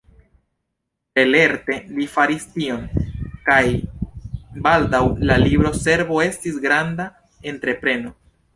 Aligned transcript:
Tre 1.17 1.25
lerte 1.33 1.75
li 1.97 2.05
faris 2.13 2.47
tion, 2.55 2.81
kaj 3.51 3.61
baldaŭ 4.69 5.03
la 5.31 5.37
libro-servo 5.45 6.21
estis 6.27 6.61
granda 6.67 7.09
entrepreno. 7.55 8.17